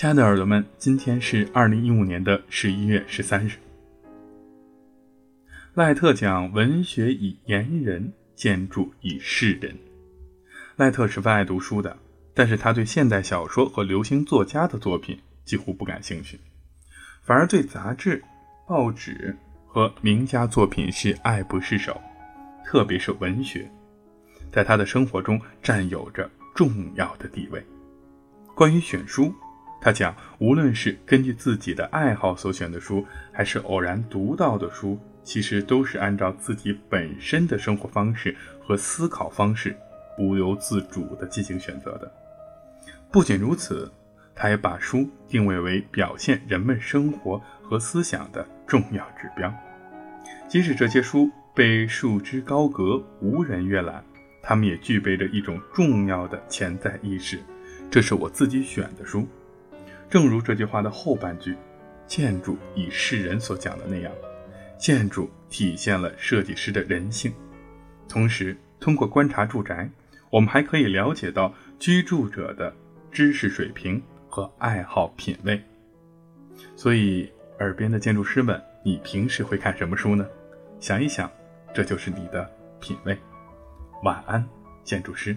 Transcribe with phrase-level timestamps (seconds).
[0.00, 3.52] 亲爱的耳朵们，今天是二零一五年的十一月十三日。
[5.74, 9.76] 赖特讲文学以言人，建筑以示人。
[10.76, 11.94] 赖特十分爱读书的，
[12.32, 16.40] 但是他对现代小说和流行作家的作品几乎不感兴趣，
[17.20, 18.24] 反而对杂志、
[18.66, 19.36] 报纸
[19.66, 22.00] 和名家作品是爱不释手，
[22.64, 23.70] 特别是文学，
[24.50, 27.62] 在他的生活中占有着重要的地位。
[28.54, 29.30] 关于选书。
[29.80, 39.74] 他讲，无论是根据自己的爱好所选的书，还是偶然读到的书，其实都是按照自己本身的生活方式和思考方式，
[40.18, 42.12] 不由自主地进行选择的。
[43.10, 43.90] 不仅如此，
[44.34, 49.52] 他也把书定位为表现人们生活和思想的重要指标。
[50.46, 54.04] 即使这些书被束之高阁，无人阅览，
[54.42, 57.40] 他们也具备着一种重要的潜在意识：
[57.90, 59.26] 这是我自己选的书。
[60.10, 61.56] 正如这句话的后半句
[62.04, 64.12] “建筑以示人”所讲的那样，
[64.76, 67.32] 建筑体现了设计师的人性。
[68.08, 69.88] 同时，通过观察住宅，
[70.28, 72.74] 我们还可以了解到居住者的
[73.12, 75.62] 知识水平和爱好品味。
[76.74, 80.26] 所以，耳边的建筑师们，你平时会看什么书呢？
[80.80, 81.30] 想一想，
[81.72, 82.50] 这就是你的
[82.80, 83.16] 品味。
[84.02, 84.44] 晚安，
[84.82, 85.36] 建筑师。